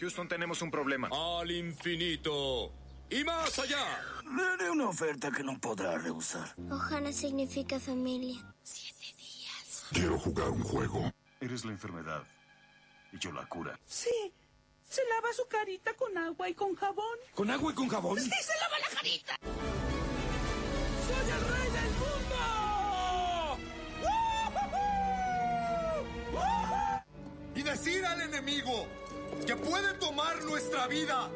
Houston, 0.00 0.26
tenemos 0.28 0.62
un 0.62 0.70
problema. 0.70 1.10
Al 1.12 1.50
infinito 1.50 2.72
y 3.10 3.22
más 3.22 3.58
allá. 3.58 3.84
Le 4.34 4.42
haré 4.42 4.70
una 4.70 4.88
oferta 4.88 5.30
que 5.30 5.42
no 5.44 5.60
podrá 5.60 5.98
rehusar. 5.98 6.54
Ohana 6.70 7.12
significa 7.12 7.78
familia. 7.78 8.42
Quiero 9.92 10.18
jugar 10.18 10.48
un 10.48 10.62
juego. 10.62 11.12
Eres 11.40 11.64
la 11.66 11.72
enfermedad 11.72 12.22
y 13.12 13.18
yo 13.18 13.30
la 13.32 13.46
cura. 13.46 13.78
Sí. 13.84 14.32
Se 14.88 15.02
lava 15.04 15.32
su 15.34 15.46
carita 15.46 15.94
con 15.94 16.16
agua 16.16 16.48
y 16.48 16.54
con 16.54 16.74
jabón. 16.74 17.18
¿Con 17.34 17.50
agua 17.50 17.70
y 17.70 17.74
con 17.74 17.88
jabón? 17.88 18.18
¡Sí, 18.18 18.30
se 18.30 18.58
lava 18.58 18.78
la 18.78 18.88
carita! 18.96 19.36
¡Soy 21.06 21.30
el 21.30 21.40
rey 21.52 21.70
del 21.70 21.90
mundo! 21.92 22.40
Y 27.54 27.62
decir 27.62 28.04
al 28.04 28.22
enemigo 28.22 28.88
que 29.46 29.56
puede 29.56 29.94
tomar 29.94 30.42
nuestra 30.44 30.86
vida, 30.86 31.30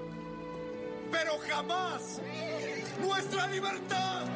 pero 1.11 1.39
jamás 1.49 2.21
nuestra 3.01 3.47
libertad. 3.49 4.27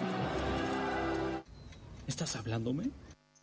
¿Estás 2.06 2.36
hablándome? 2.36 2.90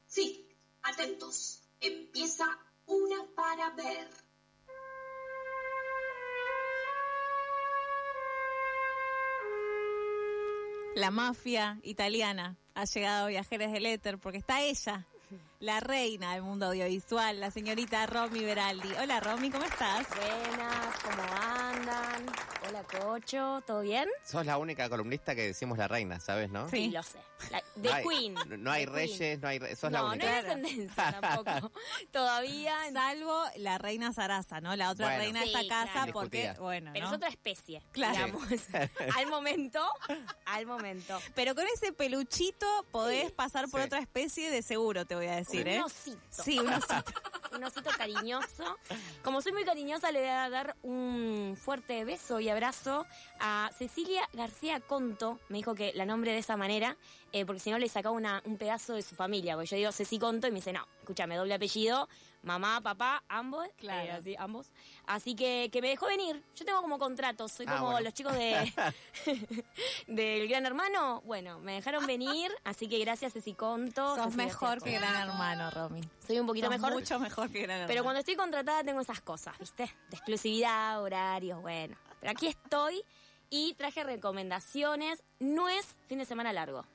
Sí, 0.07 0.47
atentos. 0.83 1.61
Empieza 1.79 2.45
una 2.87 3.17
para 3.35 3.69
ver. 3.71 4.09
La 10.95 11.11
mafia 11.11 11.77
italiana 11.83 12.55
ha 12.73 12.85
llegado 12.85 13.25
a 13.25 13.27
Viajeres 13.27 13.71
del 13.71 13.85
Éter 13.85 14.17
porque 14.17 14.37
está 14.37 14.61
ella, 14.61 15.05
la 15.59 15.79
reina 15.79 16.33
del 16.33 16.43
mundo 16.43 16.67
audiovisual, 16.67 17.39
la 17.39 17.49
señorita 17.49 18.05
Romy 18.05 18.43
Beraldi. 18.43 18.89
Hola 19.01 19.19
Romy, 19.19 19.49
¿cómo 19.49 19.63
estás? 19.65 20.05
Buenas, 20.09 20.95
¿cómo 21.01 21.23
andan? 21.41 22.25
Hola 22.67 22.83
Cocho, 22.83 23.63
¿todo 23.65 23.81
bien? 23.81 24.07
Sos 24.25 24.45
la 24.45 24.57
única 24.57 24.89
columnista 24.89 25.33
que 25.33 25.43
decimos 25.43 25.77
la 25.77 25.87
reina, 25.87 26.19
¿sabes, 26.19 26.49
no? 26.49 26.69
Sí, 26.69 26.89
lo 26.89 27.01
sé. 27.03 27.19
La- 27.51 27.61
The 27.81 27.89
no 27.89 27.93
hay, 27.95 28.03
Queen. 28.07 28.33
no- 28.33 28.57
No 28.57 28.71
hay 28.71 28.85
The 28.85 28.91
reyes, 28.91 29.17
Queen. 29.17 29.41
no 29.41 29.47
hay 29.47 29.59
sos 29.75 29.91
la 29.91 29.99
No, 29.99 30.05
no 30.07 30.11
única. 30.13 30.35
hay 30.37 30.43
descendencia 30.43 31.19
tampoco. 31.21 31.71
Todavía. 32.11 32.75
Salvo 32.93 33.43
la 33.57 33.77
reina 33.77 34.13
Sarasa, 34.13 34.61
¿no? 34.61 34.75
La 34.75 34.89
otra 34.91 35.07
Bueno. 35.07 35.21
reina 35.21 35.39
de 35.41 35.45
esta 35.47 35.67
casa 35.67 35.91
claro. 35.93 36.13
porque, 36.13 36.53
bueno, 36.59 36.91
Pero 36.93 37.05
¿no? 37.05 37.11
es 37.11 37.17
otra 37.17 37.29
especie, 37.29 37.81
Claro. 37.91 38.13
digamos. 38.25 38.43
al 39.17 39.27
momento, 39.27 39.85
al 40.45 40.65
momento. 40.65 41.19
Pero 41.35 41.55
con 41.55 41.65
ese 41.67 41.91
peluchito 41.93 42.65
podés 42.91 43.27
Sí. 43.27 43.33
pasar 43.35 43.69
por 43.69 43.81
Sí. 43.81 43.85
otra 43.87 43.99
especie 43.99 44.49
de 44.49 44.61
seguro, 44.63 45.05
te 45.05 45.15
voy 45.15 45.27
a 45.27 45.35
decir, 45.35 45.54
Un 45.61 45.67
¿eh? 45.67 45.81
osito. 45.83 46.43
Sí, 46.43 46.59
un 46.59 46.69
osito. 46.69 47.03
un 47.55 47.63
osito 47.63 47.89
cariñoso. 47.97 48.77
Como 49.23 49.41
soy 49.41 49.53
muy 49.53 49.63
cariñosa, 49.63 50.11
le 50.11 50.19
voy 50.19 50.29
a 50.29 50.49
dar 50.49 50.75
un 50.83 51.57
fuerte 51.61 52.03
beso 52.05 52.39
y 52.39 52.49
abrazo 52.49 53.05
a 53.39 53.69
Cecilia 53.77 54.27
García 54.33 54.79
Conto. 54.81 55.39
Me 55.49 55.57
dijo 55.57 55.73
que 55.75 55.93
la 55.95 56.05
nombre 56.05 56.31
de 56.31 56.39
esa 56.39 56.57
manera, 56.57 56.97
eh, 57.31 57.45
porque 57.45 57.59
si 57.61 57.71
no 57.71 57.77
le 57.79 57.87
sacaba 57.89 58.15
una- 58.15 58.41
un 58.45 58.57
pedazo 58.57 58.93
de 58.93 59.01
su 59.01 59.15
familia. 59.15 59.55
Porque 59.55 59.67
yo 59.69 59.77
digo 59.77 59.91
Ceci 59.91 60.19
Conto 60.19 60.47
y 60.47 60.51
me 60.51 60.57
dice, 60.57 60.73
no, 60.73 60.85
escúchame, 60.99 61.35
doble 61.37 61.53
apellido, 61.53 62.09
mamá, 62.45 62.79
papá, 62.81 63.23
ambos. 63.27 63.67
Claro. 63.77 64.07
eh, 64.07 64.11
así, 64.11 64.35
ambos. 64.37 64.71
Así 65.05 65.35
que, 65.35 65.69
que 65.73 65.81
me 65.81 65.89
dejó 65.89 66.07
venir. 66.07 66.41
Yo 66.55 66.63
tengo 66.65 66.81
como 66.81 66.97
contratos, 66.97 67.51
soy 67.51 67.65
Ah, 67.67 67.73
como 67.77 67.87
bueno. 67.91 68.01
los 68.05 68.13
chicos 68.13 68.33
de 68.33 68.71
del 70.07 70.47
Gran 70.47 70.65
Hermano. 70.65 71.21
Bueno, 71.25 71.59
me 71.59 71.73
dejaron 71.73 72.05
venir, 72.07 72.51
así 72.63 72.87
que 72.87 72.99
gracias 72.99 73.33
Ceci 73.33 73.53
Conto. 73.53 74.15
Sos 74.15 74.35
mejor 74.35 74.81
que. 74.81 74.91
Gran 74.91 75.29
Hermano, 75.29 75.69
Romy. 75.71 76.01
Soy 76.25 76.39
un 76.39 76.47
poquito 76.47 76.67
Sos 76.67 76.75
mejor. 76.79 76.93
mucho 76.93 77.19
mejor 77.19 77.49
que 77.51 77.59
Gran 77.61 77.71
Hermano. 77.81 77.87
Pero 77.87 78.03
cuando 78.03 78.19
estoy 78.19 78.35
contratada 78.35 78.83
tengo 78.83 79.01
esas 79.01 79.21
cosas, 79.21 79.57
¿viste? 79.59 79.83
De 80.09 80.15
exclusividad, 80.17 81.01
horarios, 81.01 81.61
bueno. 81.61 81.97
Pero 82.19 82.31
aquí 82.31 82.47
estoy 82.47 83.03
y 83.49 83.73
traje 83.75 84.03
recomendaciones. 84.03 85.23
No 85.39 85.69
es 85.69 85.85
fin 86.07 86.19
de 86.19 86.25
semana 86.25 86.53
largo. 86.53 86.85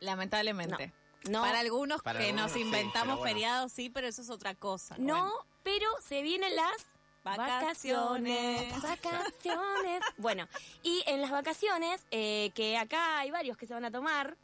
Lamentablemente. 0.00 0.86
No, 0.88 0.92
Para 1.24 1.60
algunos 1.60 2.02
Para 2.02 2.20
que 2.20 2.26
algunos 2.26 2.52
nos 2.52 2.60
inventamos 2.60 3.18
bueno. 3.18 3.32
feriados, 3.32 3.72
sí, 3.72 3.90
pero 3.90 4.06
eso 4.06 4.22
es 4.22 4.30
otra 4.30 4.54
cosa. 4.54 4.96
no, 4.98 5.22
Bueno. 5.24 5.46
pero 5.62 5.88
se 6.06 6.22
vienen 6.22 6.54
las 6.56 6.86
Vacaciones. 7.22 8.72
Vacaciones. 8.82 10.02
bueno, 10.16 10.48
y 10.82 11.02
en 11.06 11.20
las 11.20 11.30
vacaciones, 11.30 12.00
eh, 12.10 12.50
que 12.54 12.78
acá 12.78 13.18
hay 13.18 13.30
varios 13.30 13.56
que 13.56 13.66
se 13.66 13.74
van 13.74 13.84
a 13.84 13.90
tomar. 13.90 14.36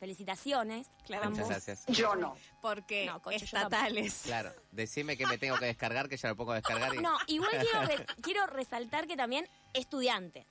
Felicitaciones. 0.00 0.86
Claro. 1.06 1.30
Muchas 1.30 1.48
gracias. 1.48 1.84
Yo 1.88 2.14
no. 2.14 2.36
Porque 2.62 3.06
No, 3.06 3.20
estatales. 3.32 4.22
Claro, 4.24 4.52
decime 4.70 5.16
que 5.16 5.26
me 5.26 5.38
tengo 5.38 5.56
que 5.58 5.66
descargar, 5.66 6.08
que 6.08 6.16
ya 6.16 6.28
lo 6.28 6.36
pongo 6.36 6.52
a 6.52 6.56
descargar. 6.56 6.94
Y... 6.94 6.98
No, 6.98 7.18
igual 7.26 7.50
quiero, 7.50 8.04
quiero 8.22 8.46
resaltar 8.46 9.08
que 9.08 9.16
también 9.16 9.48
estudiantes. 9.74 10.46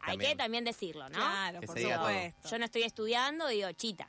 Hay 0.00 0.16
que 0.16 0.34
también 0.36 0.64
decirlo, 0.64 1.08
¿no? 1.10 1.16
Claro, 1.16 1.60
Que 1.60 1.66
por 1.66 1.78
supuesto. 1.78 2.48
Yo 2.48 2.58
no 2.58 2.64
estoy 2.64 2.82
estudiando, 2.82 3.46
digo, 3.48 3.70
chita. 3.72 4.08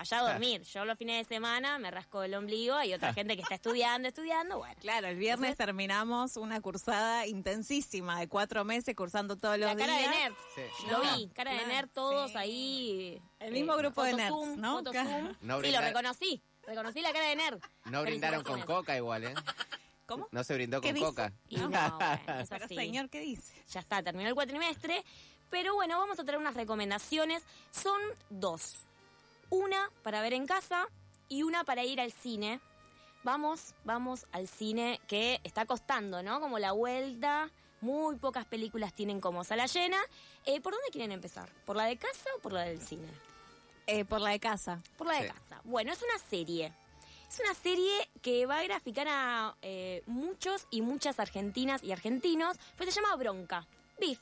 Vaya 0.00 0.18
a 0.18 0.32
dormir. 0.32 0.62
Yo 0.62 0.86
los 0.86 0.96
fines 0.96 1.28
de 1.28 1.34
semana 1.34 1.78
me 1.78 1.90
rasco 1.90 2.22
el 2.22 2.34
ombligo. 2.34 2.74
Hay 2.74 2.94
otra 2.94 3.12
gente 3.14 3.36
que 3.36 3.42
está 3.42 3.56
estudiando, 3.56 4.08
estudiando. 4.08 4.56
Bueno, 4.56 4.74
Claro, 4.80 5.08
el 5.08 5.16
viernes 5.16 5.58
terminamos 5.58 6.38
una 6.38 6.58
cursada 6.62 7.26
intensísima 7.26 8.18
de 8.18 8.26
cuatro 8.26 8.64
meses 8.64 8.96
cursando 8.96 9.36
todos 9.36 9.58
los 9.58 9.68
la 9.68 9.76
cara 9.76 9.98
días. 9.98 10.10
de 10.10 10.16
nerd. 10.18 10.34
Sí. 10.54 10.86
Lo 10.90 11.00
vi, 11.02 11.28
cara 11.34 11.52
de 11.52 11.66
nerd, 11.66 11.88
todos 11.92 12.30
sí. 12.30 12.36
ahí. 12.38 13.22
El 13.40 13.52
mismo 13.52 13.76
grupo 13.76 14.02
de 14.02 14.14
nerds, 14.14 14.28
Zoom, 14.30 14.58
¿no? 14.58 14.78
foto 14.78 14.90
Claro. 14.92 15.10
Zoom. 15.10 15.36
No 15.42 15.60
sí, 15.60 15.70
lo 15.70 15.80
reconocí. 15.82 16.42
Reconocí 16.66 17.00
la 17.02 17.12
cara 17.12 17.28
de 17.28 17.36
nerd. 17.36 17.60
No 17.84 18.00
brindaron 18.02 18.42
con 18.42 18.62
coca 18.62 18.96
igual, 18.96 19.24
¿eh? 19.24 19.34
¿Cómo? 20.06 20.28
No 20.32 20.42
se 20.44 20.54
brindó 20.54 20.80
¿Qué 20.80 20.88
con 20.88 20.94
dice? 20.94 21.06
coca. 21.06 21.32
Y 21.48 21.56
no, 21.58 21.68
bueno, 21.68 22.40
es 22.40 22.48
Pero 22.48 22.64
así. 22.64 22.74
señor, 22.74 23.10
¿qué 23.10 23.20
dice? 23.20 23.52
Ya 23.68 23.80
está, 23.80 24.02
terminó 24.02 24.30
el 24.30 24.34
cuatrimestre. 24.34 25.04
Pero 25.50 25.74
bueno, 25.74 25.98
vamos 25.98 26.18
a 26.18 26.24
traer 26.24 26.40
unas 26.40 26.54
recomendaciones. 26.54 27.42
Son 27.70 28.00
dos. 28.30 28.86
Una 29.50 29.90
para 30.02 30.22
ver 30.22 30.32
en 30.32 30.46
casa 30.46 30.86
y 31.28 31.42
una 31.42 31.64
para 31.64 31.84
ir 31.84 32.00
al 32.00 32.12
cine. 32.12 32.60
Vamos, 33.22 33.74
vamos 33.84 34.26
al 34.32 34.48
cine 34.48 35.00
que 35.06 35.40
está 35.44 35.66
costando, 35.66 36.22
¿no? 36.22 36.40
Como 36.40 36.58
la 36.58 36.72
vuelta. 36.72 37.50
Muy 37.82 38.16
pocas 38.16 38.44
películas 38.44 38.92
tienen 38.92 39.20
como 39.20 39.42
sala 39.42 39.66
llena. 39.66 39.98
Eh, 40.44 40.60
¿Por 40.60 40.72
dónde 40.74 40.88
quieren 40.90 41.12
empezar? 41.12 41.50
¿Por 41.64 41.76
la 41.76 41.84
de 41.84 41.96
casa 41.96 42.28
o 42.36 42.40
por 42.40 42.52
la 42.52 42.62
del 42.62 42.80
cine? 42.80 43.08
Eh, 43.86 44.04
por 44.04 44.20
la 44.20 44.30
de 44.30 44.40
casa. 44.40 44.80
Por 44.96 45.06
la 45.06 45.14
de 45.14 45.28
Sí. 45.28 45.32
casa. 45.34 45.60
Bueno, 45.64 45.92
es 45.92 46.02
una 46.02 46.18
serie. 46.18 46.72
Es 47.28 47.40
una 47.40 47.54
serie 47.54 48.10
que 48.22 48.44
va 48.46 48.58
a 48.58 48.62
graficar 48.62 49.06
a 49.08 49.56
eh, 49.62 50.02
muchos 50.06 50.66
y 50.70 50.82
muchas 50.82 51.18
argentinas 51.20 51.82
y 51.82 51.92
argentinos, 51.92 52.58
pues 52.76 52.92
se 52.92 53.00
llama 53.00 53.16
Bronca. 53.16 53.66
Beef, 54.00 54.18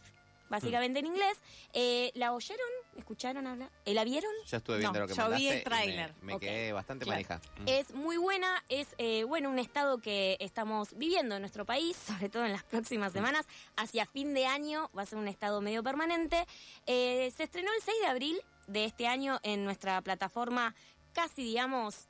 básicamente 0.49 0.99
en 1.01 1.07
inglés. 1.07 1.39
Eh, 1.73 2.11
¿La 2.15 2.33
oyeron? 2.33 2.67
¿Escucharon 2.97 3.47
hablar? 3.47 3.71
¿Eh, 3.85 3.95
¿La 3.95 4.05
vieron? 4.05 4.31
Yo 4.47 4.57
estuve 4.57 4.79
viendo 4.79 4.99
No, 4.99 5.07
lo 5.07 5.09
que 5.09 5.15
yo 5.15 5.31
vi 5.31 5.49
el 5.49 5.63
tráiler. 5.63 6.15
Me, 6.23 6.39
quedé 6.39 6.73
bastante 6.73 7.05
claro. 7.05 7.17
manija. 7.17 7.41
Mm. 7.61 7.69
Es 7.69 7.95
muy 7.95 8.17
buena, 8.17 8.65
es 8.69 8.89
eh, 8.99 9.25
bueno 9.25 9.51
un 9.51 9.59
estado 9.59 9.99
que 9.99 10.37
estamos 10.41 10.95
viviendo 10.97 11.37
en 11.37 11.43
nuestro 11.43 11.65
país, 11.65 11.97
sobre 12.07 12.29
todo 12.29 12.45
en 12.45 12.53
las 12.53 12.65
próximas 12.65 13.13
semanas. 13.13 13.47
Hacia 13.77 14.07
fin 14.07 14.35
de 14.35 14.47
año 14.47 14.91
va 14.97 15.03
a 15.03 15.07
ser 15.07 15.19
un 15.19 15.29
estado 15.29 15.61
medio 15.61 15.83
permanente. 15.83 16.47
Eh, 16.87 17.33
se 17.37 17.45
estrenó 17.45 17.71
el 17.73 17.83
6 17.83 17.97
de 18.01 18.07
abril 18.07 18.41
de 18.67 18.85
este 18.85 19.07
año 19.07 19.39
en 19.43 19.65
nuestra 19.65 20.01
plataforma 20.03 20.75
casi, 21.15 21.43
digamos, 21.43 22.07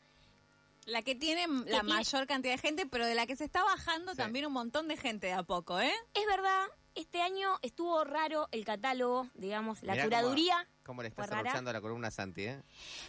La 0.87 1.03
que 1.03 1.15
tiene 1.15 1.47
la 1.47 1.65
tiene- 1.65 1.83
mayor 1.83 2.27
cantidad 2.27 2.55
de 2.55 2.59
gente, 2.59 2.87
pero 2.87 3.07
de 3.07 3.15
la 3.15 3.27
que 3.27 3.37
se 3.37 3.45
está 3.45 3.63
bajando 3.63 4.13
Sí. 4.13 4.17
también 4.19 4.47
un 4.47 4.53
montón 4.55 4.89
de 4.89 4.97
gente 4.97 5.27
de 5.29 5.35
a 5.35 5.43
poco, 5.43 5.79
¿eh? 5.81 5.93
Es 6.15 6.27
verdad, 6.27 6.67
este 6.99 7.23
año 7.23 7.59
estuvo 7.63 8.03
raro 8.05 8.49
el 8.51 8.65
catálogo, 8.65 9.29
digamos, 9.35 9.83
la 9.83 9.93
Mirá 9.93 10.05
curaduría. 10.05 10.69
¿Cómo 10.89 11.03
le 11.03 11.09
estás 11.09 11.31
arruchando 11.31 11.71
la 11.71 11.83
columna 11.83 12.09
a 12.09 12.11
Santi, 12.11 12.47
eh? 12.47 12.63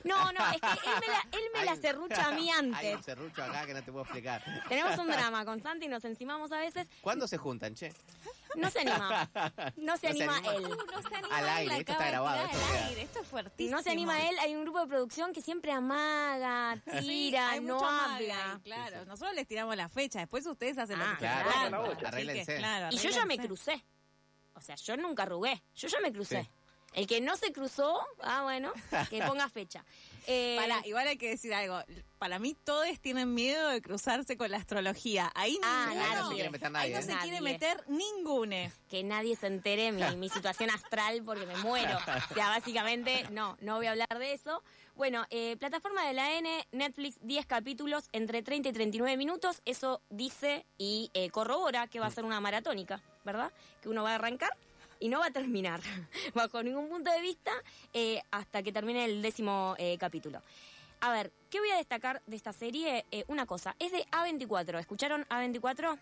No, 0.03 0.33
no, 0.33 0.39
es 0.51 0.59
que 0.59 0.67
él 0.67 0.95
me 0.99 1.07
la, 1.07 1.21
él 1.31 1.43
me 1.53 1.63
la 1.65 1.71
Hay- 1.71 1.79
serrucha 1.81 2.27
a 2.27 2.31
mí 2.33 2.41
Hay 2.51 2.59
antes. 2.59 2.95
un 2.97 3.03
serrucho 3.03 3.41
acá 3.41 3.65
que 3.65 3.73
no 3.73 3.81
te 3.81 3.89
puedo 3.93 4.03
explicar. 4.03 4.43
Tenemos 4.67 4.97
un 4.99 5.07
drama 5.07 5.45
con 5.45 5.61
Santi, 5.61 5.87
nos 5.87 6.03
encimamos 6.03 6.51
a 6.51 6.57
veces. 6.59 6.89
¿Cuándo 6.99 7.25
se 7.25 7.37
juntan, 7.37 7.75
che? 7.75 7.93
No 8.57 8.69
se 8.69 8.79
anima. 8.81 9.29
No 9.33 9.41
se 9.71 9.81
No 9.81 9.97
se 9.97 10.07
anima 10.09 10.35
anima. 10.35 10.53
él. 10.55 10.63
No 10.63 11.01
se 11.09 11.15
anima 11.15 11.37
Al 11.37 11.49
aire, 11.49 11.77
esto 11.77 11.91
está 11.93 12.07
grabado, 12.07 12.45
esto 12.45 12.57
al 12.65 12.83
aire, 12.89 13.01
Esto 13.03 13.19
es 13.21 13.27
fuertísimo. 13.27 13.77
No 13.77 13.81
se 13.83 13.91
anima 13.91 14.27
él, 14.27 14.37
hay 14.39 14.55
un 14.57 14.63
grupo 14.63 14.81
de 14.81 14.87
producción 14.87 15.31
que 15.31 15.41
siempre 15.41 15.71
amaga, 15.71 16.75
Sí, 16.99 17.07
tira, 17.07 17.51
hay 17.51 17.61
no 17.61 17.77
habla. 17.79 18.53
ahí, 18.55 18.59
claro. 18.61 19.05
Nosotros 19.05 19.35
les 19.35 19.47
tiramos 19.47 19.73
la 19.77 19.87
fecha, 19.87 20.19
después 20.19 20.45
ustedes 20.47 20.77
hacen 20.77 20.99
lo 20.99 21.05
Ah, 21.05 21.09
que 21.11 21.15
se 21.15 21.19
claro, 21.21 21.49
claro, 21.49 21.85
Así 21.85 21.95
que, 21.97 22.07
arréglense. 22.07 22.57
claro, 22.57 22.87
Y 22.91 22.97
yo 22.97 23.09
ya 23.09 23.25
me 23.25 23.35
arréglense. 23.35 23.47
crucé. 23.47 23.85
O 24.55 24.61
sea, 24.61 24.75
yo 24.75 24.97
nunca 24.97 25.23
arrugué. 25.23 25.63
Yo 25.75 25.87
ya 25.87 26.01
me 26.01 26.11
crucé. 26.11 26.41
Sí. 26.43 26.49
El 26.93 27.05
que 27.07 27.21
no 27.21 27.37
se 27.37 27.51
cruzó, 27.53 27.99
ah, 28.21 28.43
bueno, 28.43 28.71
que 29.09 29.21
ponga 29.27 29.47
fecha. 29.49 29.85
Eh, 30.27 30.57
Para, 30.59 30.85
igual 30.85 31.07
hay 31.07 31.17
que 31.17 31.29
decir 31.29 31.53
algo. 31.53 31.79
Para 32.17 32.39
mí 32.39 32.55
todos 32.63 32.87
tienen 32.99 33.33
miedo 33.33 33.69
de 33.69 33.81
cruzarse 33.81 34.37
con 34.37 34.51
la 34.51 34.57
astrología. 34.57 35.31
Ahí 35.35 35.57
Ah, 35.63 35.87
ninguno- 35.89 36.07
nadie. 36.07 36.15
No 36.19 36.29
se 36.29 36.33
quiere 36.35 36.49
meter 36.49 36.67
Ahí 36.67 36.71
nadie. 36.73 36.93
no 36.93 36.99
¿eh? 36.99 37.03
se 37.03 37.17
quiere 37.23 37.41
meter 37.41 37.83
ningune. 37.87 38.71
que 38.89 39.03
nadie 39.03 39.35
se 39.35 39.47
entere 39.47 39.91
mi, 39.91 40.01
mi 40.17 40.29
situación 40.29 40.69
astral 40.71 41.21
porque 41.23 41.45
me 41.45 41.55
muero. 41.57 41.97
O 42.31 42.33
sea, 42.33 42.49
básicamente, 42.49 43.25
no, 43.31 43.57
no 43.61 43.77
voy 43.77 43.85
a 43.87 43.91
hablar 43.91 44.17
de 44.19 44.33
eso. 44.33 44.61
Bueno, 44.95 45.25
eh, 45.29 45.55
plataforma 45.57 46.05
de 46.05 46.13
la 46.13 46.33
N, 46.37 46.67
Netflix, 46.73 47.17
10 47.21 47.45
capítulos 47.45 48.09
entre 48.11 48.43
30 48.43 48.69
y 48.69 48.73
39 48.73 49.15
minutos. 49.15 49.61
Eso 49.65 50.01
dice 50.09 50.65
y 50.77 51.09
eh, 51.13 51.29
corrobora 51.29 51.87
que 51.87 51.99
va 52.01 52.07
a 52.07 52.11
ser 52.11 52.25
una 52.25 52.41
maratónica, 52.41 53.01
¿verdad? 53.23 53.51
Que 53.81 53.89
uno 53.89 54.03
va 54.03 54.11
a 54.11 54.15
arrancar 54.15 54.51
y 54.99 55.09
no 55.09 55.19
va 55.19 55.27
a 55.27 55.31
terminar, 55.31 55.81
bajo 56.33 56.61
ningún 56.63 56.89
punto 56.89 57.11
de 57.11 57.21
vista, 57.21 57.51
eh, 57.93 58.21
hasta 58.31 58.61
que 58.63 58.71
termine 58.71 59.05
el 59.05 59.21
décimo 59.21 59.75
eh, 59.77 59.97
capítulo. 59.99 60.41
A 61.01 61.11
ver, 61.13 61.31
¿qué 61.49 61.59
voy 61.59 61.69
a 61.71 61.77
destacar 61.77 62.21
de 62.27 62.35
esta 62.35 62.51
serie? 62.51 63.05
Eh, 63.11 63.23
una 63.27 63.45
cosa, 63.45 63.75
es 63.79 63.91
de 63.93 64.05
A24. 64.11 64.79
¿Escucharon 64.79 65.25
A24? 65.29 65.97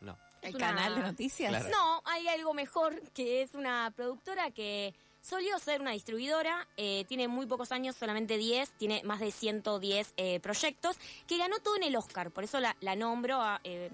No. 0.00 0.16
El 0.40 0.54
una- 0.56 0.66
canal 0.68 0.94
de 0.94 1.00
noticias. 1.02 1.50
Claro. 1.50 1.68
no, 1.70 2.02
hay 2.06 2.28
algo 2.28 2.54
mejor, 2.54 3.02
que 3.12 3.42
es 3.42 3.54
una 3.54 3.92
productora 3.94 4.50
que 4.50 4.94
solió 5.20 5.58
ser 5.58 5.82
una 5.82 5.90
distribuidora, 5.90 6.66
eh, 6.78 7.04
tiene 7.08 7.28
muy 7.28 7.44
pocos 7.44 7.72
años, 7.72 7.96
solamente 7.96 8.38
10, 8.38 8.70
tiene 8.78 9.02
más 9.04 9.20
de 9.20 9.30
110 9.32 10.14
eh, 10.16 10.40
proyectos, 10.40 10.96
que 11.26 11.36
ganó 11.36 11.58
todo 11.58 11.76
en 11.76 11.82
el 11.82 11.96
Oscar, 11.96 12.30
por 12.30 12.44
eso 12.44 12.58
la, 12.60 12.74
la 12.80 12.96
nombro 12.96 13.42
a... 13.42 13.60
eh, 13.64 13.90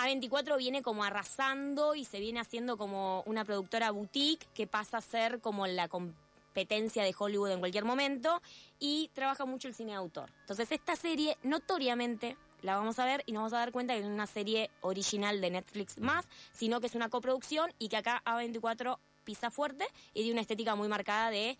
A24 0.00 0.56
viene 0.56 0.82
como 0.82 1.04
arrasando 1.04 1.94
y 1.94 2.06
se 2.06 2.20
viene 2.20 2.40
haciendo 2.40 2.78
como 2.78 3.22
una 3.26 3.44
productora 3.44 3.90
boutique 3.90 4.46
que 4.54 4.66
pasa 4.66 4.96
a 4.96 5.02
ser 5.02 5.40
como 5.40 5.66
la 5.66 5.88
competencia 5.88 7.04
de 7.04 7.14
Hollywood 7.16 7.50
en 7.50 7.58
cualquier 7.58 7.84
momento 7.84 8.40
y 8.78 9.10
trabaja 9.12 9.44
mucho 9.44 9.68
el 9.68 9.74
cine 9.74 9.90
de 9.90 9.98
autor. 9.98 10.32
Entonces 10.40 10.72
esta 10.72 10.96
serie 10.96 11.36
notoriamente 11.42 12.38
la 12.62 12.76
vamos 12.76 12.98
a 12.98 13.04
ver 13.04 13.22
y 13.26 13.32
nos 13.32 13.40
vamos 13.40 13.52
a 13.52 13.58
dar 13.58 13.72
cuenta 13.72 13.94
que 13.94 14.00
no 14.00 14.06
es 14.06 14.12
una 14.14 14.26
serie 14.26 14.70
original 14.80 15.38
de 15.42 15.50
Netflix 15.50 15.98
más, 15.98 16.26
sino 16.50 16.80
que 16.80 16.86
es 16.86 16.94
una 16.94 17.10
coproducción 17.10 17.70
y 17.78 17.90
que 17.90 17.98
acá 17.98 18.22
A24 18.24 18.98
pisa 19.24 19.50
fuerte 19.50 19.86
y 20.14 20.24
de 20.24 20.32
una 20.32 20.40
estética 20.40 20.74
muy 20.76 20.88
marcada 20.88 21.28
de 21.28 21.58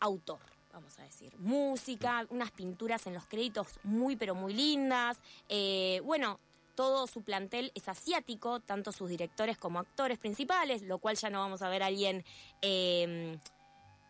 autor, 0.00 0.40
vamos 0.70 0.98
a 0.98 1.02
decir. 1.02 1.34
Música, 1.38 2.26
unas 2.28 2.50
pinturas 2.50 3.06
en 3.06 3.14
los 3.14 3.24
créditos 3.24 3.80
muy 3.84 4.16
pero 4.16 4.34
muy 4.34 4.52
lindas. 4.52 5.18
Eh, 5.48 6.02
bueno, 6.04 6.40
todo 6.78 7.08
su 7.08 7.22
plantel 7.22 7.72
es 7.74 7.88
asiático, 7.88 8.60
tanto 8.60 8.92
sus 8.92 9.08
directores 9.08 9.58
como 9.58 9.80
actores 9.80 10.16
principales, 10.16 10.82
lo 10.82 11.00
cual 11.00 11.16
ya 11.16 11.28
no 11.28 11.40
vamos 11.40 11.60
a 11.62 11.68
ver 11.68 11.82
a 11.82 11.86
alguien 11.86 12.24
eh, 12.62 13.36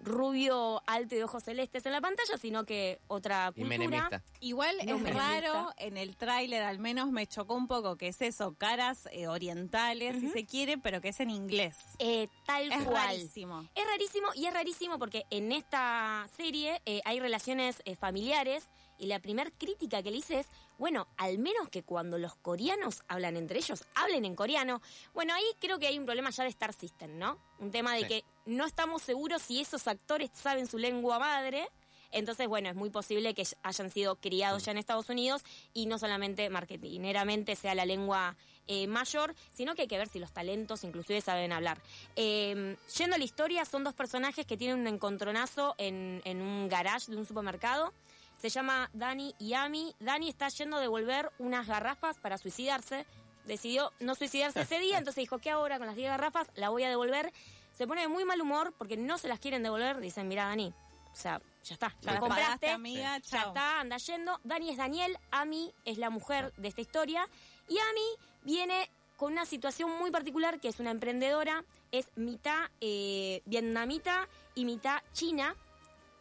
rubio, 0.01 0.83
alto 0.87 1.15
y 1.15 1.19
de 1.19 1.25
ojos 1.25 1.43
celestes 1.45 1.87
en 1.87 1.93
la 1.93 2.03
pantalla, 2.03 2.37
sino 2.37 2.65
que 2.67 3.01
otra 3.09 3.53
Y 3.57 3.63
cultura. 3.63 3.79
menemista. 3.79 4.23
Igual 4.41 4.77
No 4.87 4.97
es 4.97 5.15
raro, 5.15 5.73
en 5.79 5.97
el 5.97 6.15
tráiler 6.17 6.63
al 6.63 6.79
menos 6.79 7.11
me 7.11 7.27
chocó 7.27 7.55
un 7.55 7.67
poco 7.69 7.97
que 7.97 8.09
es 8.09 8.21
eso, 8.21 8.53
caras 8.55 9.09
eh, 9.13 9.29
orientales, 9.29 10.21
si 10.21 10.29
se 10.29 10.45
quiere, 10.45 10.77
pero 10.77 11.01
que 11.01 11.09
es 11.09 11.21
en 11.21 11.31
inglés. 11.31 11.75
Eh, 11.99 12.29
tal 12.45 12.71
Es 12.71 12.85
cual. 12.85 13.07
rarísimo. 13.07 13.67
Es 13.75 13.87
rarísimo 13.87 14.29
y 14.35 14.45
es 14.45 14.53
rarísimo 14.53 14.99
porque 14.99 15.25
en 15.31 15.53
esta 15.53 16.29
serie 16.37 16.83
eh, 16.85 17.01
hay 17.07 17.19
relaciones 17.19 17.81
eh, 17.87 17.97
familiares 17.97 18.69
y 18.99 19.07
la 19.07 19.21
primer 19.21 19.53
crítica 19.53 20.03
que 20.03 20.11
le 20.11 20.19
hice 20.19 20.41
es, 20.41 20.47
bueno, 20.79 21.09
al 21.17 21.39
menos 21.39 21.69
que 21.69 21.83
cuando 21.83 22.17
los 22.19 22.37
coreanos 22.37 23.03
hablan 23.09 23.37
entre 23.37 23.59
ellos, 23.59 23.85
hablen 23.95 24.25
en 24.25 24.35
coreano. 24.35 24.81
Bueno, 25.13 25.35
ahí 25.35 25.45
creo 25.61 25.79
que 25.79 25.87
hay 25.89 25.99
un 25.99 26.07
problema 26.07 26.31
ya 26.31 26.45
de 26.45 26.51
Star 26.51 26.73
System, 26.73 27.19
¿no? 27.19 27.39
Un 27.59 27.71
tema 27.71 27.95
de 27.95 28.03
Sí. 28.03 28.07
que 28.09 28.25
no 28.47 28.65
estamos 28.65 29.03
seguros 29.03 29.43
si 29.43 29.61
esos 29.61 29.87
actores 29.89 30.31
saben 30.33 30.67
su 30.67 30.79
lengua 30.79 31.19
madre. 31.19 31.69
Entonces, 32.11 32.49
bueno, 32.49 32.71
es 32.71 32.75
muy 32.75 32.89
posible 32.89 33.35
que 33.35 33.47
hayan 33.63 33.91
sido 33.91 34.17
criados 34.17 34.65
ya 34.65 34.73
en 34.73 34.79
Estados 34.79 35.11
Unidos 35.11 35.43
y 35.75 35.85
no 35.85 35.99
solamente 35.99 36.49
marketineramente 36.49 37.55
sea 37.55 37.75
la 37.75 37.85
lengua 37.85 38.35
eh, 38.67 38.87
mayor, 38.87 39.35
sino 39.51 39.75
que 39.75 39.83
hay 39.83 39.89
que 39.89 39.99
ver 39.99 40.09
si 40.09 40.19
los 40.19 40.33
talentos 40.33 40.85
inclusive 40.85 41.21
saben 41.21 41.53
hablar. 41.53 41.81
Eh, 42.17 42.77
yendo 42.97 43.17
a 43.17 43.19
la 43.19 43.25
historia, 43.25 43.65
son 43.67 43.85
dos 43.85 43.93
personajes 43.95 44.47
que 44.47 44.57
tienen 44.57 44.79
un 44.79 44.87
encontronazo 44.87 45.75
en, 45.77 46.23
en 46.25 46.41
un 46.41 46.69
garage 46.69 47.11
de 47.11 47.17
un 47.19 47.27
supermercado. 47.27 47.93
Se 48.41 48.49
llama 48.49 48.89
Dani 48.93 49.35
y 49.39 49.55
Amy. 49.55 49.95
Dani 50.01 50.29
está 50.29 50.49
yendo 50.49 50.77
a 50.77 50.81
devolver 50.81 51.31
unas 51.39 51.67
garrafas 51.67 52.19
para 52.19 52.39
suicidarse. 52.39 53.05
Decidió 53.47 53.93
no 54.01 54.15
suicidarse 54.15 54.61
ese 54.61 54.79
día, 54.79 54.99
entonces 54.99 55.23
dijo, 55.23 55.39
¿qué 55.39 55.51
ahora 55.51 55.79
con 55.79 55.87
las 55.87 55.97
10 55.97 56.11
garrafas? 56.11 56.51
La 56.55 56.69
voy 56.69 56.85
a 56.85 56.89
devolver. 56.89 57.33
Se 57.77 57.87
pone 57.87 58.03
de 58.03 58.09
muy 58.09 58.25
mal 58.25 58.41
humor 58.41 58.73
porque 58.77 58.97
no 58.97 59.19
se 59.19 59.29
las 59.29 59.41
quieren 59.41 59.63
devolver. 59.63 60.01
Dicen, 60.01 60.29
mira, 60.29 60.47
Dani, 60.47 60.73
o 61.13 61.17
sea, 61.17 61.41
ya 61.65 61.75
está, 61.75 61.95
Ya 62.01 62.13
la 62.13 62.21
compraste, 62.21 62.71
amiga, 62.71 63.19
ya 63.19 63.21
chao. 63.21 63.49
está, 63.49 63.81
anda 63.81 63.97
yendo. 63.97 64.41
Dani 64.45 64.71
es 64.71 64.77
Daniel, 64.77 65.19
Amy 65.31 65.73
es 65.85 65.99
la 65.99 66.11
mujer 66.11 66.53
de 66.57 66.69
esta 66.69 66.81
historia. 66.81 67.29
Y 67.69 67.79
Amy 67.79 68.17
viene 68.45 68.91
con 69.17 69.33
una 69.33 69.45
situación 69.47 69.91
muy 69.99 70.13
particular, 70.13 70.61
que 70.61 70.69
es 70.69 70.79
una 70.79 70.93
emprendedora, 70.93 71.65
es 71.91 72.09
mitad 72.15 72.71
eh, 72.81 73.43
vietnamita 73.47 74.29
y 74.55 74.65
mitad 74.65 75.01
china. 75.13 75.57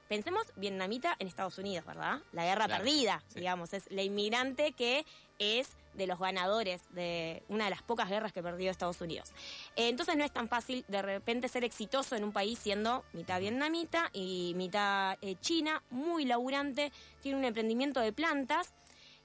Pensemos 0.08 0.44
vietnamita 0.56 1.16
en 1.20 1.28
Estados 1.28 1.58
Unidos, 1.58 1.86
¿verdad? 1.86 2.20
La 2.32 2.46
guerra 2.46 2.66
Claro, 2.66 2.84
perdida, 2.84 3.24
sí. 3.28 3.40
digamos, 3.40 3.74
es 3.74 3.84
la 3.92 4.04
inmigrante 4.04 4.72
que 4.72 5.06
es 5.40 5.70
de 5.96 6.08
los 6.08 6.20
ganadores 6.20 6.82
de 6.92 7.44
una 7.50 7.66
de 7.66 7.72
las 7.72 7.82
pocas 7.82 8.08
guerras 8.10 8.32
que 8.32 8.42
perdió 8.44 8.70
Estados 8.72 9.02
Unidos. 9.02 9.32
Eh, 9.76 9.90
entonces 9.90 10.16
no 10.16 10.24
es 10.24 10.32
tan 10.32 10.48
fácil 10.48 10.86
de 10.88 11.02
repente 11.02 11.48
ser 11.50 11.64
exitoso 11.64 12.16
en 12.16 12.24
un 12.24 12.32
país 12.32 12.58
siendo 12.60 13.04
mitad 13.14 13.40
vietnamita 13.40 14.10
y 14.14 14.54
mitad 14.56 15.18
eh, 15.22 15.36
china, 15.42 15.84
muy 15.90 16.24
laburante, 16.26 16.92
tiene 17.22 17.38
un 17.38 17.46
emprendimiento 17.46 18.00
de 18.00 18.14
plantas 18.14 18.74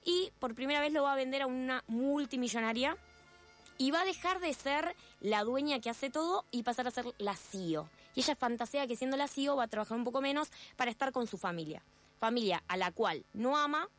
y 0.03 0.31
por 0.39 0.55
primera 0.55 0.81
vez 0.81 0.91
lo 0.91 1.03
va 1.03 1.13
a 1.13 1.15
vender 1.15 1.43
a 1.43 1.47
una 1.47 1.83
multimillonaria 1.87 2.97
y 3.77 3.91
va 3.91 4.01
a 4.01 4.05
dejar 4.05 4.39
de 4.39 4.53
ser 4.53 4.95
la 5.21 5.43
dueña 5.43 5.79
que 5.79 5.89
hace 5.89 6.09
todo 6.09 6.45
y 6.51 6.63
pasar 6.63 6.87
a 6.87 6.91
ser 6.91 7.05
la 7.19 7.35
CEO. 7.35 7.87
Y 8.15 8.21
ella 8.21 8.35
fantasea 8.35 8.87
que 8.87 8.95
siendo 8.95 9.17
la 9.17 9.27
CEO 9.27 9.55
va 9.55 9.63
a 9.63 9.67
trabajar 9.67 9.97
un 9.97 10.03
poco 10.03 10.21
menos 10.21 10.49
para 10.75 10.91
estar 10.91 11.11
con 11.11 11.27
su 11.27 11.37
familia. 11.37 11.83
Familia 12.19 12.63
a 12.67 12.77
la 12.77 12.91
cual 12.91 13.25
no 13.33 13.57
ama, 13.57 13.89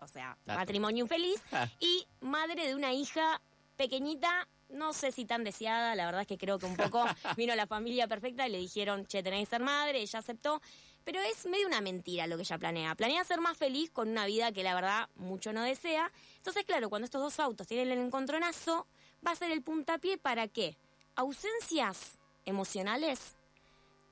o 0.00 0.06
sea, 0.06 0.36
Dato. 0.44 0.58
matrimonio 0.58 1.04
infeliz, 1.04 1.40
y 1.80 2.06
madre 2.20 2.66
de 2.66 2.74
una 2.74 2.92
hija 2.92 3.40
pequeñita, 3.76 4.48
no 4.68 4.92
sé 4.92 5.12
si 5.12 5.24
tan 5.24 5.44
deseada, 5.44 5.94
la 5.94 6.06
verdad 6.06 6.22
es 6.22 6.26
que 6.26 6.38
creo 6.38 6.58
que 6.58 6.66
un 6.66 6.76
poco 6.76 7.04
vino 7.36 7.54
la 7.54 7.66
familia 7.66 8.06
perfecta 8.06 8.46
y 8.46 8.50
le 8.50 8.58
dijeron, 8.58 9.06
che, 9.06 9.22
tenés 9.22 9.40
que 9.48 9.56
ser 9.56 9.62
madre, 9.62 10.00
ella 10.00 10.18
aceptó. 10.18 10.60
Pero 11.04 11.20
es 11.20 11.44
medio 11.44 11.66
una 11.66 11.82
mentira 11.82 12.26
lo 12.26 12.36
que 12.36 12.42
ella 12.44 12.56
planea. 12.56 12.94
Planea 12.94 13.22
ser 13.24 13.38
más 13.38 13.58
feliz 13.58 13.90
con 13.90 14.08
una 14.08 14.24
vida 14.24 14.52
que 14.52 14.62
la 14.62 14.74
verdad 14.74 15.10
mucho 15.16 15.52
no 15.52 15.62
desea. 15.62 16.10
Entonces, 16.36 16.64
claro, 16.64 16.88
cuando 16.88 17.04
estos 17.04 17.20
dos 17.20 17.38
autos 17.40 17.66
tienen 17.66 17.92
el 17.92 17.98
encontronazo, 18.06 18.86
va 19.26 19.32
a 19.32 19.36
ser 19.36 19.50
el 19.50 19.62
puntapié 19.62 20.16
para 20.16 20.48
que 20.48 20.78
ausencias 21.14 22.18
emocionales 22.46 23.36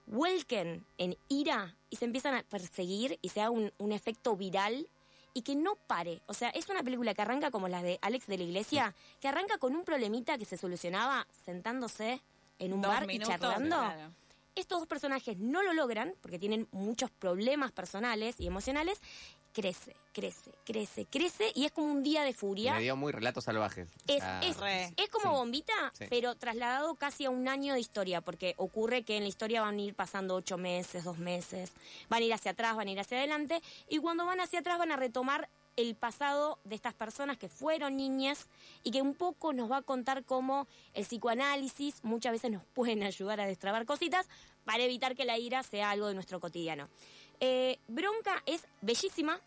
vuelquen 0.07 0.85
en 0.99 1.17
ira 1.29 1.77
y 1.91 1.97
se 1.97 2.05
empiezan 2.05 2.35
a 2.35 2.43
perseguir 2.43 3.19
y 3.23 3.29
sea 3.29 3.51
un, 3.51 3.73
un 3.79 3.93
efecto 3.93 4.37
viral 4.37 4.89
y 5.35 5.43
que 5.43 5.55
no 5.55 5.77
pare. 5.77 6.23
O 6.27 6.35
sea, 6.35 6.51
es 6.51 6.69
una 6.69 6.83
película 6.83 7.15
que 7.15 7.23
arranca 7.23 7.51
como 7.51 7.69
la 7.69 7.83
de 7.83 7.99
Alex 8.03 8.27
de 8.27 8.37
la 8.39 8.45
Iglesia, 8.45 8.95
que 9.21 9.29
arranca 9.29 9.59
con 9.59 9.75
un 9.75 9.85
problemita 9.85 10.37
que 10.37 10.45
se 10.45 10.57
solucionaba 10.57 11.27
sentándose 11.45 12.21
en 12.59 12.73
un 12.73 12.83
Dos 12.83 12.91
bar 12.91 13.07
minutos, 13.07 13.29
y 13.29 13.39
charlando. 13.39 13.77
claro. 13.77 14.15
Estos 14.55 14.81
dos 14.81 14.87
personajes 14.89 15.39
no 15.39 15.63
lo 15.63 15.73
logran 15.73 16.15
porque 16.21 16.39
tienen 16.39 16.69
muchos 16.73 17.11
problemas 17.11 17.73
personales 17.73 18.39
y 18.39 18.47
emocionales. 18.47 19.01
Crece, 19.53 19.95
crece, 20.15 20.51
crece, 20.65 21.05
crece 21.05 21.53
y 21.55 21.67
es 21.67 21.73
como 21.73 21.93
un 21.93 22.03
día 22.03 22.23
de 22.25 22.33
furia. 22.33 22.73
Me 22.75 22.81
dio 22.81 22.97
muy 22.97 23.13
relatos 23.13 23.45
salvajes. 23.45 23.91
Es, 24.07 24.23
Ah, 24.23 24.41
es, 24.43 24.57
es 24.97 25.11
como 25.11 25.33
bombita, 25.33 25.75
Sí. 25.93 26.07
pero 26.09 26.35
trasladado 26.37 26.95
casi 26.95 27.27
a 27.27 27.31
un 27.31 27.47
año 27.49 27.75
de 27.75 27.81
historia, 27.81 28.23
porque 28.23 28.55
ocurre 28.57 29.03
que 29.03 29.19
en 29.19 29.25
la 29.25 29.29
historia 29.29 29.61
van 29.61 29.77
a 29.79 29.83
ir 29.83 29.95
pasando 29.95 30.35
ocho 30.37 30.57
meses, 30.57 31.05
dos 31.05 31.19
meses, 31.19 31.73
van 32.09 32.23
a 32.23 32.25
ir 32.25 32.33
hacia 32.33 32.53
atrás, 32.53 32.77
van 32.77 32.89
a 32.89 32.93
ir 32.93 33.01
hacia 33.01 33.19
adelante, 33.19 33.61
y 33.91 33.99
cuando 33.99 34.25
van 34.25 34.41
hacia 34.41 34.61
atrás 34.61 34.79
van 34.79 34.91
a 34.91 34.97
retomar 34.97 35.51
el 35.77 35.95
pasado 35.97 36.59
de 36.65 36.75
estas 36.75 36.95
personas 36.95 37.37
que 37.37 37.49
fueron 37.49 37.97
niñas 37.97 38.47
y 38.83 38.91
que 38.91 39.01
un 39.03 39.15
poco 39.15 39.53
nos 39.55 39.71
va 39.71 39.79
a 39.79 39.83
contar 39.83 40.23
cómo 40.25 40.67
el 40.95 41.05
psicoanálisis 41.05 42.05
muchas 42.05 42.33
veces 42.33 42.51
nos 42.51 42.65
pueden 42.65 43.03
ayudar 43.03 43.39
a 43.41 43.47
destrabar 43.47 43.85
cositas 43.85 44.27
para 44.65 44.83
evitar 44.85 45.17
que 45.17 45.25
la 45.25 45.39
ira 45.39 45.63
sea 45.63 45.91
algo 45.91 46.07
de 46.09 46.15
nuestro 46.15 46.41
cotidiano. 46.41 46.89
Eh, 47.45 47.77
Bronca 47.89 48.41
es 48.47 48.65
bellísima, 48.83 49.41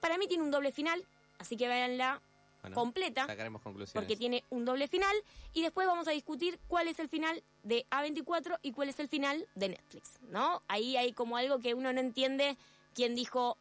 para 0.00 0.18
mí 0.18 0.26
tiene 0.26 0.42
un 0.42 0.50
doble 0.50 0.72
final, 0.72 1.06
así 1.38 1.56
que 1.56 1.68
véanla 1.68 2.20
bueno, 2.62 2.74
completa 2.74 3.26
Sacaremos 3.26 3.62
conclusiones. 3.62 3.92
porque 3.94 4.16
tiene 4.16 4.42
un 4.50 4.64
doble 4.64 4.88
final 4.88 5.14
y 5.52 5.62
después 5.62 5.86
vamos 5.86 6.08
a 6.08 6.10
discutir 6.10 6.58
cuál 6.66 6.88
es 6.88 6.98
el 6.98 7.08
final 7.08 7.44
de 7.62 7.86
A24 7.90 8.58
y 8.60 8.72
cuál 8.72 8.88
es 8.88 8.98
el 8.98 9.06
final 9.08 9.46
de 9.54 9.68
Netflix, 9.68 10.18
¿no? 10.22 10.62
Ahí 10.66 10.96
hay 10.96 11.12
como 11.12 11.36
algo 11.36 11.60
que 11.60 11.74
uno 11.74 11.92
no 11.92 12.00
entiende 12.00 12.56
quién 12.92 13.14
dijo 13.14 13.56